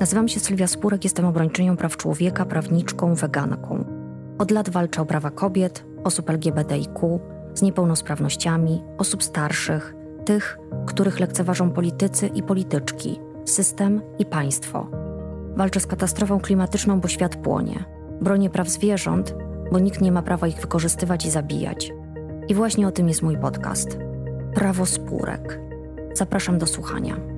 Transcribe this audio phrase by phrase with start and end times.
[0.00, 3.84] Nazywam się Sylwia Spurek, jestem obrończynią praw człowieka, prawniczką, weganką.
[4.38, 7.20] Od lat walczę o prawa kobiet, osób LGBTIQ,
[7.54, 14.90] z niepełnosprawnościami, osób starszych, tych, których lekceważą politycy i polityczki, system i państwo.
[15.56, 17.84] Walczę z katastrofą klimatyczną, bo świat płonie.
[18.20, 19.34] Bronię praw zwierząt,
[19.72, 21.92] bo nikt nie ma prawa ich wykorzystywać i zabijać.
[22.48, 23.98] I właśnie o tym jest mój podcast.
[24.54, 25.60] Prawo spórek.
[26.14, 27.37] Zapraszam do słuchania.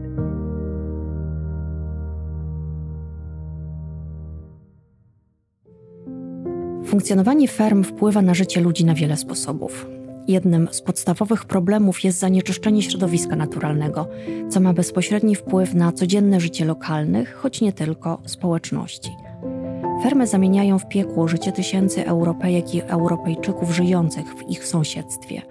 [6.91, 9.87] Funkcjonowanie ferm wpływa na życie ludzi na wiele sposobów.
[10.29, 14.09] Jednym z podstawowych problemów jest zanieczyszczenie środowiska naturalnego,
[14.49, 19.11] co ma bezpośredni wpływ na codzienne życie lokalnych, choć nie tylko społeczności.
[20.03, 25.43] Fermy zamieniają w piekło życie tysięcy Europejek i Europejczyków żyjących w ich sąsiedztwie.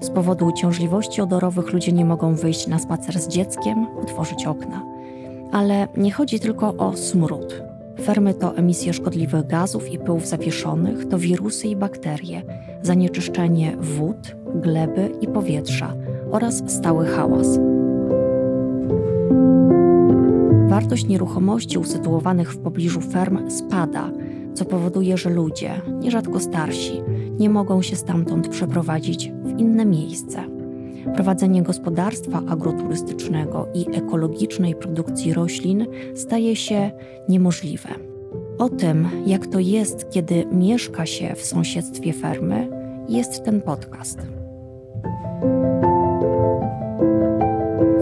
[0.00, 4.86] Z powodu uciążliwości odorowych ludzie nie mogą wyjść na spacer z dzieckiem, otworzyć okna.
[5.52, 7.67] Ale nie chodzi tylko o smród.
[8.02, 12.42] Fermy to emisje szkodliwych gazów i pyłów zawieszonych, to wirusy i bakterie,
[12.82, 15.94] zanieczyszczenie wód, gleby i powietrza
[16.30, 17.58] oraz stały hałas.
[20.68, 24.10] Wartość nieruchomości usytuowanych w pobliżu ferm spada,
[24.54, 27.02] co powoduje, że ludzie, nierzadko starsi,
[27.38, 30.57] nie mogą się stamtąd przeprowadzić w inne miejsce.
[31.14, 36.90] Prowadzenie gospodarstwa agroturystycznego i ekologicznej produkcji roślin staje się
[37.28, 37.88] niemożliwe.
[38.58, 42.68] O tym, jak to jest, kiedy mieszka się w sąsiedztwie fermy,
[43.08, 44.18] jest ten podcast.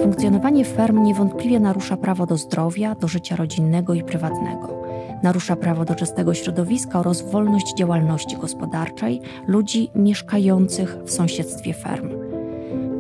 [0.03, 4.83] Funkcjonowanie ferm niewątpliwie narusza prawo do zdrowia, do życia rodzinnego i prywatnego.
[5.23, 12.36] Narusza prawo do czystego środowiska oraz wolność działalności gospodarczej ludzi mieszkających w sąsiedztwie ferm.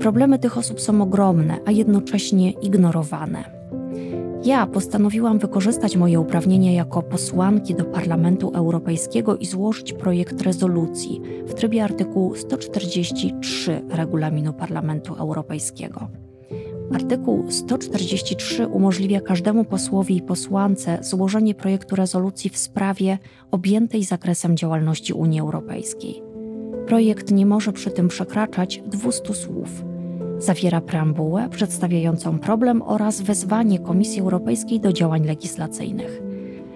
[0.01, 3.57] Problemy tych osób są ogromne, a jednocześnie ignorowane.
[4.45, 11.55] Ja postanowiłam wykorzystać moje uprawnienia jako posłanki do Parlamentu Europejskiego i złożyć projekt rezolucji w
[11.55, 16.09] trybie artykułu 143 Regulaminu Parlamentu Europejskiego.
[16.95, 23.19] Artykuł 143 umożliwia każdemu posłowi i posłance złożenie projektu rezolucji w sprawie
[23.51, 26.26] objętej zakresem działalności Unii Europejskiej.
[26.87, 29.85] Projekt nie może przy tym przekraczać 200 słów.
[30.39, 36.23] Zawiera preambułę przedstawiającą problem oraz wezwanie Komisji Europejskiej do działań legislacyjnych.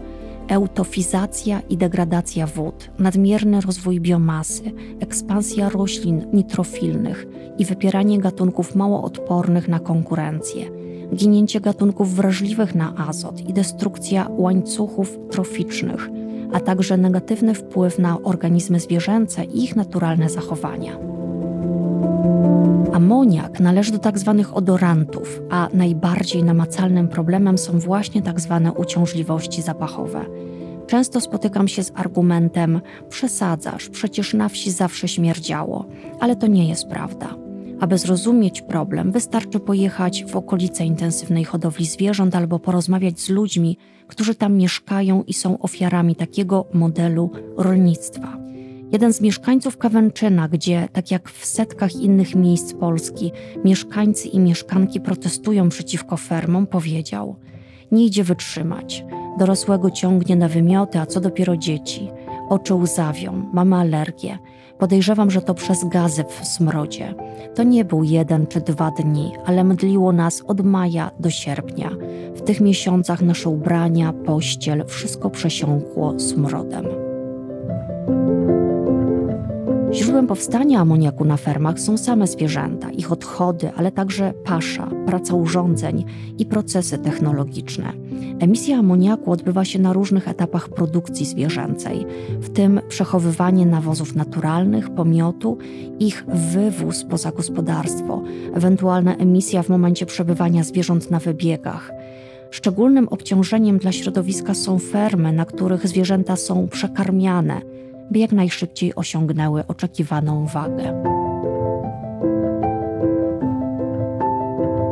[0.48, 7.26] eutofizacja i degradacja wód, nadmierny rozwój biomasy, ekspansja roślin nitrofilnych
[7.58, 15.20] i wypieranie gatunków mało odpornych na konkurencję ginięcie gatunków wrażliwych na azot i destrukcja łańcuchów
[15.32, 16.10] troficznych,
[16.54, 21.17] a także negatywny wpływ na organizmy zwierzęce i ich naturalne zachowania.
[22.94, 24.36] Amoniak należy do tzw.
[24.38, 28.62] Tak odorantów, a najbardziej namacalnym problemem są właśnie tzw.
[28.64, 30.26] Tak uciążliwości zapachowe.
[30.88, 35.86] Często spotykam się z argumentem: przesadzasz, przecież na wsi zawsze śmierdziało,
[36.20, 37.36] ale to nie jest prawda.
[37.80, 43.78] Aby zrozumieć problem, wystarczy pojechać w okolice intensywnej hodowli zwierząt albo porozmawiać z ludźmi,
[44.08, 48.47] którzy tam mieszkają i są ofiarami takiego modelu rolnictwa.
[48.92, 53.32] Jeden z mieszkańców Kawęczyna, gdzie, tak jak w setkach innych miejsc Polski,
[53.66, 57.36] mieszkańcy i mieszkanki protestują przeciwko fermom, powiedział:
[57.92, 59.06] Nie idzie wytrzymać.
[59.40, 62.10] Dorosłego ciągnie na wymioty, a co dopiero dzieci.
[62.50, 64.38] Oczy łzawią, mamy alergię.
[64.80, 67.16] Podejrzewam, że to przez gazy w smrodzie.
[67.56, 71.90] To nie był jeden czy dwa dni, ale mdliło nas od maja do sierpnia.
[72.36, 76.86] W tych miesiącach nasze ubrania, pościel, wszystko przesiąkło smrodem.
[79.94, 86.06] Źródłem powstania amoniaku na fermach są same zwierzęta, ich odchody, ale także pasza, praca urządzeń
[86.38, 87.94] i procesy technologiczne.
[88.40, 92.06] Emisja amoniaku odbywa się na różnych etapach produkcji zwierzęcej,
[92.42, 95.58] w tym przechowywanie nawozów naturalnych, pomiotu,
[96.00, 98.24] ich wywóz poza gospodarstwo,
[98.54, 101.92] ewentualna emisja w momencie przebywania zwierząt na wybiegach.
[102.52, 107.62] Szczególnym obciążeniem dla środowiska są fermy, na których zwierzęta są przekarmiane–
[108.12, 111.04] by jak najszybciej osiągnęły oczekiwaną wagę.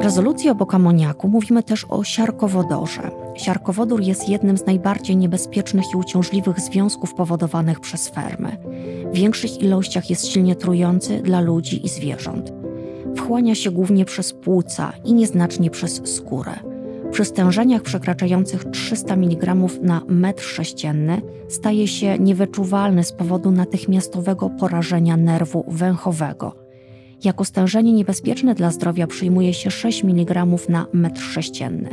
[0.01, 3.11] Rezolucji obok amoniaku mówimy też o siarkowodorze.
[3.35, 8.57] Siarkowodór jest jednym z najbardziej niebezpiecznych i uciążliwych związków powodowanych przez fermy.
[9.13, 12.53] W większych ilościach jest silnie trujący dla ludzi i zwierząt.
[13.15, 16.74] Wchłania się głównie przez płuca i nieznacznie przez skórę.
[17.11, 25.17] Przy stężeniach przekraczających 300 mg na metr sześcienny staje się niewyczuwalny z powodu natychmiastowego porażenia
[25.17, 26.55] nerwu węchowego.
[27.23, 31.89] Jako stężenie niebezpieczne dla zdrowia przyjmuje się 6 mg na metr sześcienny.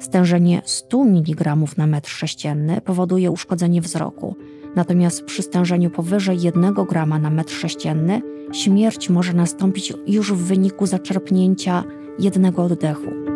[0.00, 4.36] Stężenie 100 mg na metr sześcienny powoduje uszkodzenie wzroku,
[4.76, 8.22] natomiast przy stężeniu powyżej 1 g na metr sześcienny
[8.52, 11.84] śmierć może nastąpić już w wyniku zaczerpnięcia
[12.18, 13.29] jednego oddechu.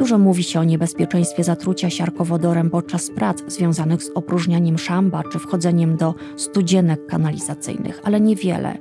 [0.00, 5.96] Dużo mówi się o niebezpieczeństwie zatrucia siarkowodorem podczas prac związanych z opróżnianiem szamba czy wchodzeniem
[5.96, 8.78] do studzienek kanalizacyjnych, ale niewiele,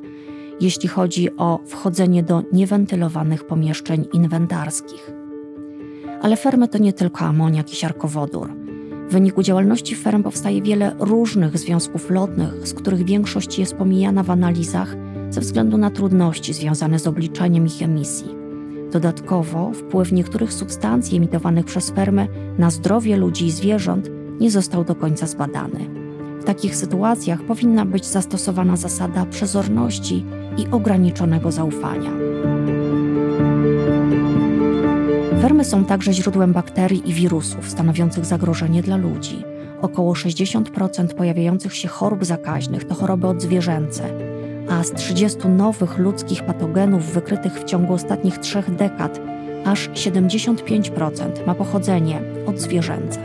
[0.61, 5.11] jeśli chodzi o wchodzenie do niewentylowanych pomieszczeń inwentarskich.
[6.21, 8.53] Ale fermy to nie tylko amoniak i siarkowodór.
[9.09, 14.29] W wyniku działalności ferm powstaje wiele różnych związków lotnych, z których większość jest pomijana w
[14.31, 14.95] analizach
[15.29, 18.38] ze względu na trudności związane z obliczeniem ich emisji.
[18.91, 22.27] Dodatkowo wpływ niektórych substancji emitowanych przez fermy
[22.57, 24.09] na zdrowie ludzi i zwierząt
[24.39, 25.89] nie został do końca zbadany.
[26.41, 30.25] W takich sytuacjach powinna być zastosowana zasada przezorności
[30.57, 32.11] i ograniczonego zaufania.
[35.41, 39.43] Fermy są także źródłem bakterii i wirusów stanowiących zagrożenie dla ludzi.
[39.81, 44.28] Około 60% pojawiających się chorób zakaźnych to choroby odzwierzęce,
[44.69, 49.19] a z 30 nowych ludzkich patogenów wykrytych w ciągu ostatnich trzech dekad
[49.65, 53.19] aż 75% ma pochodzenie odzwierzęce.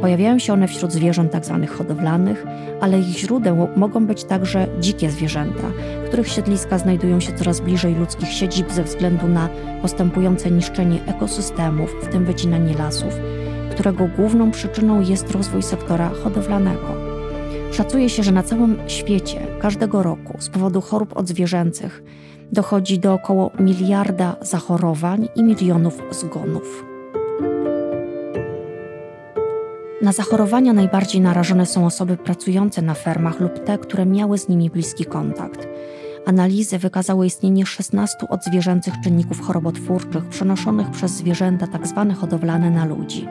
[0.00, 1.58] Pojawiają się one wśród zwierząt tzw.
[1.60, 2.44] Tak hodowlanych,
[2.80, 5.70] ale ich źródeł mogą być także dzikie zwierzęta,
[6.06, 9.48] których siedliska znajdują się coraz bliżej ludzkich siedzib ze względu na
[9.82, 13.14] postępujące niszczenie ekosystemów, w tym wycinanie lasów,
[13.70, 17.07] którego główną przyczyną jest rozwój sektora hodowlanego.
[17.72, 22.02] Szacuje się, że na całym świecie każdego roku z powodu chorób odzwierzęcych
[22.52, 26.84] dochodzi do około miliarda zachorowań i milionów zgonów.
[30.02, 34.70] Na zachorowania najbardziej narażone są osoby pracujące na fermach lub te, które miały z nimi
[34.70, 35.68] bliski kontakt.
[36.26, 42.06] Analizy wykazały istnienie 16 odzwierzęcych czynników chorobotwórczych przenoszonych przez zwierzęta tzw.
[42.08, 43.28] Tak hodowlane na ludzi.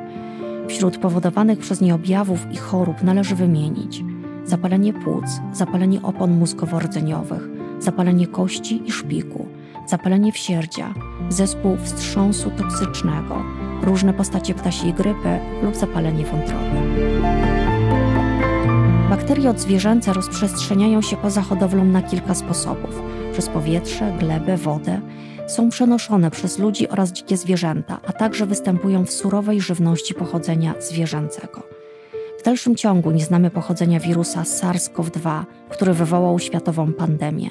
[0.68, 4.04] Wśród powodowanych przez nie objawów i chorób należy wymienić–
[4.48, 7.50] zapalenie płuc, zapalenie opon mózgowo-rdzeniowych,
[7.80, 9.46] zapalenie kości i szpiku,
[9.88, 10.94] zapalenie wsierdzia,
[11.30, 13.44] zespół wstrząsu toksycznego,
[13.84, 16.78] różne postacie ptasiej grypy lub zapalenie wątroby.
[19.10, 23.02] Bakterie odzwierzęce rozprzestrzeniają się poza hodowlą na kilka sposobów:
[23.34, 25.02] przez powietrze, glebę, wodę.
[25.48, 31.77] Są przenoszone przez ludzi oraz dzikie zwierzęta, a także występują w surowej żywności pochodzenia zwierzęcego
[32.48, 37.50] dalszym ciągu nie znamy pochodzenia wirusa SARS-CoV-2, który wywołał światową pandemię.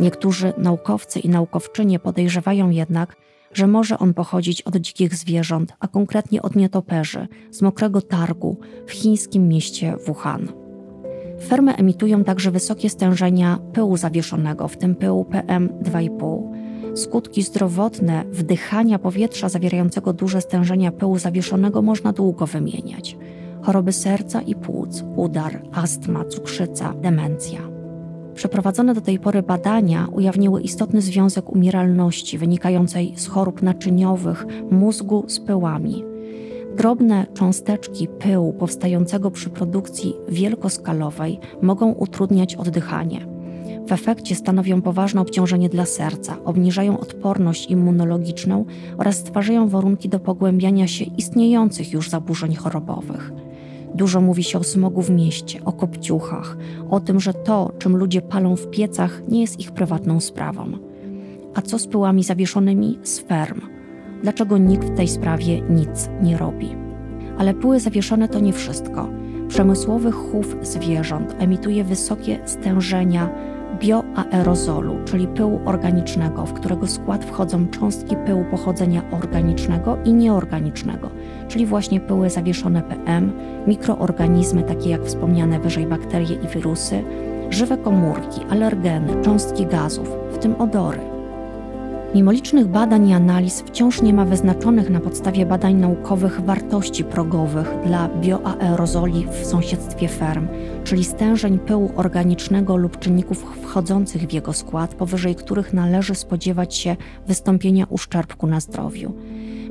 [0.00, 3.16] Niektórzy naukowcy i naukowczynie podejrzewają jednak,
[3.52, 8.56] że może on pochodzić od dzikich zwierząt, a konkretnie od nietoperzy z mokrego targu
[8.86, 10.52] w chińskim mieście Wuhan.
[11.48, 16.42] Fermy emitują także wysokie stężenia pyłu zawieszonego, w tym pyłu PM2,5.
[16.96, 23.16] Skutki zdrowotne wdychania powietrza zawierającego duże stężenia pyłu zawieszonego można długo wymieniać
[23.62, 27.60] choroby serca i płuc, udar, astma, cukrzyca, demencja.
[28.34, 35.40] Przeprowadzone do tej pory badania ujawniły istotny związek umieralności wynikającej z chorób naczyniowych mózgu z
[35.40, 36.04] pyłami.
[36.76, 43.26] Drobne cząsteczki pyłu powstającego przy produkcji wielkoskalowej mogą utrudniać oddychanie.
[43.88, 48.64] W efekcie stanowią poważne obciążenie dla serca, obniżają odporność immunologiczną
[48.98, 53.32] oraz stwarzają warunki do pogłębiania się istniejących już zaburzeń chorobowych.
[53.94, 56.56] Dużo mówi się o smogu w mieście, o kopciuchach,
[56.90, 60.72] o tym, że to, czym ludzie palą w piecach, nie jest ich prywatną sprawą.
[61.54, 63.60] A co z pyłami zawieszonymi z ferm?
[64.22, 66.68] Dlaczego nikt w tej sprawie nic nie robi?
[67.38, 69.08] Ale pyły zawieszone to nie wszystko.
[69.48, 73.30] Przemysłowy chów zwierząt emituje wysokie stężenia
[73.78, 81.10] bioaerozolu, czyli pyłu organicznego, w którego skład wchodzą cząstki pyłu pochodzenia organicznego i nieorganicznego,
[81.48, 83.32] czyli właśnie pyły zawieszone PM,
[83.66, 87.04] mikroorganizmy takie jak wspomniane wyżej bakterie i wirusy,
[87.50, 91.19] żywe komórki, alergeny, cząstki gazów, w tym odory.
[92.14, 97.68] Mimo licznych badań i analiz wciąż nie ma wyznaczonych na podstawie badań naukowych wartości progowych
[97.86, 100.48] dla bioaerozoli w sąsiedztwie ferm,
[100.84, 106.96] czyli stężeń pyłu organicznego lub czynników wchodzących w jego skład, powyżej których należy spodziewać się
[107.26, 109.12] wystąpienia uszczerbku na zdrowiu.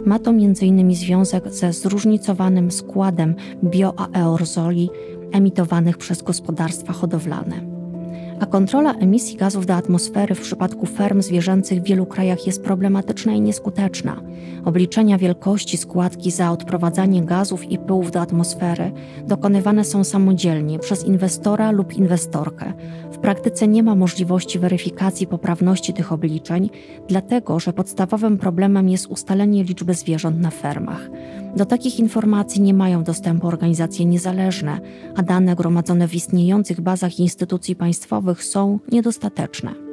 [0.05, 0.95] Ma to m.in.
[0.95, 4.89] związek ze zróżnicowanym składem bioaerozoli
[5.31, 7.78] emitowanych przez gospodarstwa hodowlane
[8.39, 13.33] a kontrola emisji gazów do atmosfery w przypadku ferm zwierzęcych w wielu krajach jest problematyczna
[13.33, 14.21] i nieskuteczna.
[14.65, 18.91] Obliczenia wielkości składki za odprowadzanie gazów i pyłów do atmosfery
[19.27, 22.73] dokonywane są samodzielnie przez inwestora lub inwestorkę.
[23.11, 26.69] W praktyce nie ma możliwości weryfikacji poprawności tych obliczeń,
[27.07, 31.09] dlatego że podstawowym problemem jest ustalenie liczby zwierząt na fermach.
[31.55, 34.79] Do takich informacji nie mają dostępu organizacje niezależne,
[35.15, 39.89] a dane gromadzone w istniejących bazach instytucji państwowych są niedostateczne.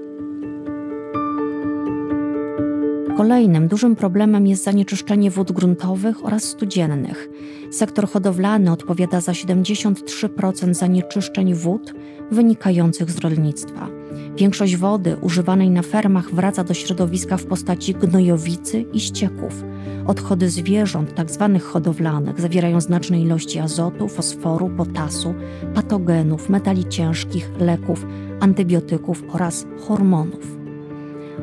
[3.16, 7.28] Kolejnym dużym problemem jest zanieczyszczenie wód gruntowych oraz studziennych.
[7.70, 11.94] Sektor hodowlany odpowiada za 73% zanieczyszczeń wód
[12.30, 13.95] wynikających z rolnictwa.
[14.36, 19.64] Większość wody używanej na fermach wraca do środowiska w postaci gnojowicy i ścieków.
[20.06, 21.50] Odchody zwierząt, tzw.
[21.52, 25.34] Tak hodowlanych, zawierają znaczne ilości azotu, fosforu, potasu,
[25.74, 28.06] patogenów, metali ciężkich, leków,
[28.40, 30.55] antybiotyków oraz hormonów.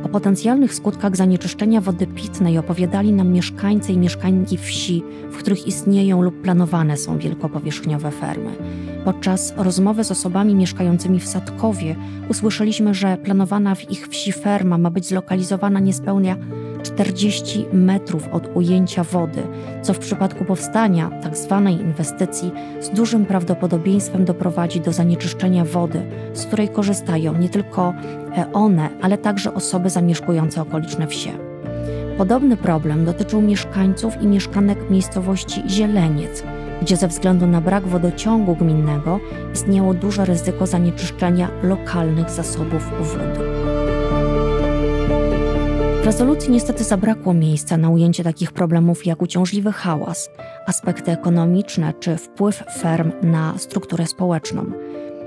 [0.03, 6.21] O potencjalnych skutkach zanieczyszczenia wody pitnej opowiadali nam mieszkańcy i mieszkańki wsi, w których istnieją
[6.21, 8.51] lub planowane są wielkopowierzchniowe fermy.
[9.05, 11.95] Podczas rozmowy z osobami mieszkającymi w Sadkowie
[12.29, 16.35] usłyszeliśmy, że planowana w ich wsi ferma ma być zlokalizowana niespełna
[16.83, 19.43] 40 metrów od ujęcia wody,
[19.81, 21.61] co w przypadku powstania tzw.
[21.65, 26.01] Tak inwestycji z dużym prawdopodobieństwem doprowadzi do zanieczyszczenia wody,
[26.33, 27.93] z której korzystają nie tylko
[28.53, 31.31] one, ale także osoby zamieszkujące okoliczne wsie.
[32.17, 36.43] Podobny problem dotyczył mieszkańców i mieszkanek miejscowości Zieleniec,
[36.81, 39.19] gdzie ze względu na brak wodociągu gminnego
[39.53, 43.82] istniało duże ryzyko zanieczyszczenia lokalnych zasobów wody.
[46.03, 50.29] W rezolucji niestety zabrakło miejsca na ujęcie takich problemów jak uciążliwy hałas,
[50.65, 54.71] aspekty ekonomiczne czy wpływ ferm na strukturę społeczną.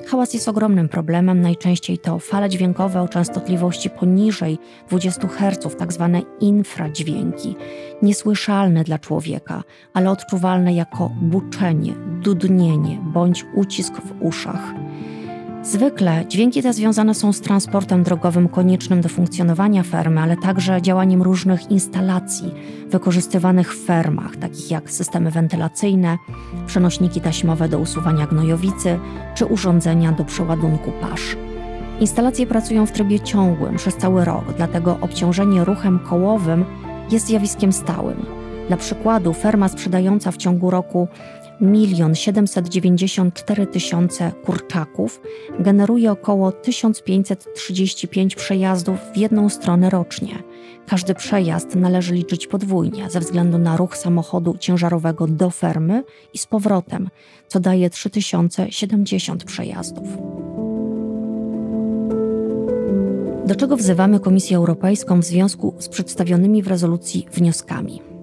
[0.06, 6.23] Hałas jest ogromnym problemem, najczęściej to fale dźwiękowe o częstotliwości poniżej 20 Hz, tak zwane
[6.40, 7.56] infradźwięki,
[8.02, 9.62] niesłyszalne dla człowieka,
[9.95, 14.75] ale odczuwalne jako buczenie, dudnienie bądź ucisk w uszach.
[15.66, 21.23] Zwykle dźwięki te związane są z transportem drogowym koniecznym do funkcjonowania fermy, ale także działaniem
[21.23, 22.54] różnych instalacji
[22.90, 26.18] wykorzystywanych w fermach, takich jak systemy wentylacyjne,
[26.66, 28.99] przenośniki taśmowe do usuwania gnojowicy
[29.35, 31.37] czy urządzenia do przeładunku pasz.
[32.00, 36.64] Instalacje pracują w trybie ciągłym przez cały rok, dlatego obciążenie ruchem kołowym
[37.11, 38.26] jest zjawiskiem stałym.
[38.68, 41.08] Dla przykładu, ferma sprzedająca w ciągu roku
[41.60, 45.20] 1 794 tysiące kurczaków
[45.58, 50.42] generuje około 1535 przejazdów w jedną stronę rocznie.
[50.86, 56.46] Każdy przejazd należy liczyć podwójnie ze względu na ruch samochodu ciężarowego do fermy i z
[56.46, 57.08] powrotem,
[57.48, 60.08] co daje 3070 przejazdów.
[63.46, 68.15] Do czego wzywamy Komisję Europejską w związku z przedstawionymi w rezolucji wnioskami?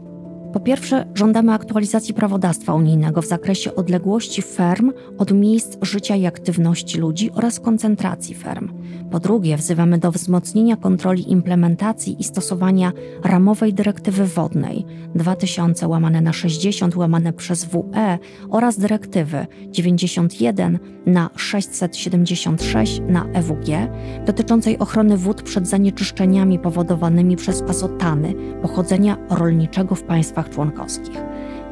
[0.54, 6.98] Po pierwsze, żądamy aktualizacji prawodawstwa unijnego w zakresie odległości ferm od miejsc życia i aktywności
[6.98, 8.70] ludzi oraz koncentracji ferm.
[9.12, 12.92] Po drugie, wzywamy do wzmocnienia kontroli implementacji i stosowania
[13.24, 18.18] ramowej dyrektywy wodnej 2000 łamane na 60 łamane przez WE
[18.50, 23.68] oraz dyrektywy 91 na 676 na EWG
[24.26, 30.04] dotyczącej ochrony wód przed zanieczyszczeniami powodowanymi przez azotany pochodzenia rolniczego w
[30.44, 31.22] państwach członkowskich.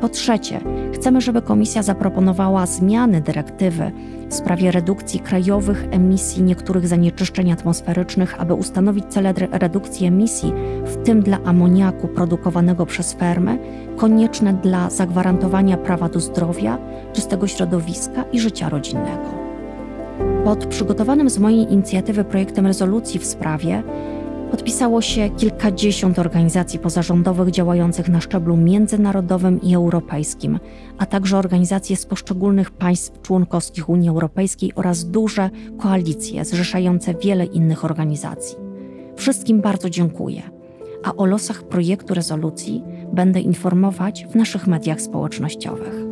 [0.02, 0.60] Po trzecie,
[0.94, 3.92] chcemy, żeby Komisja zaproponowała zmiany dyrektywy
[4.30, 10.54] w sprawie redukcji krajowych emisji niektórych zanieczyszczeń atmosferycznych, aby ustanowić cele redukcji emisji,
[10.86, 13.60] w tym dla amoniaku produkowanego przez fermy,
[13.98, 16.78] konieczne dla zagwarantowania prawa do zdrowia,
[17.14, 19.42] czystego środowiska i życia rodzinnego.
[20.44, 23.84] Pod przygotowanym z mojej inicjatywy projektem rezolucji w sprawie
[24.52, 30.60] podpisało się kilkadziesiąt organizacji pozarządowych działających na szczeblu międzynarodowym i europejskim,
[30.98, 37.86] a także organizacje z poszczególnych państw członkowskich Unii Europejskiej oraz duże koalicje zrzeszające wiele innych
[37.86, 38.58] organizacji.
[39.16, 40.42] Wszystkim bardzo dziękuję,
[41.04, 46.11] a o losach projektu rezolucji będę informować w naszych mediach społecznościowych.